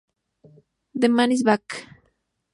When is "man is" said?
1.09-1.43